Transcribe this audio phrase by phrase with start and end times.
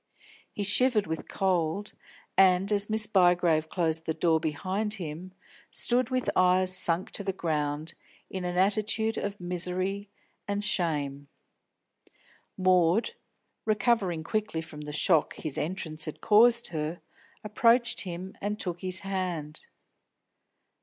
[0.51, 1.93] He shivered with cold,
[2.35, 5.31] and, as Miss Bygrave closed the door behind him,
[5.69, 7.93] stood with eyes sunk to the ground,
[8.27, 10.09] in an attitude of misery
[10.47, 11.27] and shame.
[12.57, 13.11] Maud,
[13.63, 16.99] recovering quickly from the shock his entrance had caused her,
[17.43, 19.67] approached him and took his hand.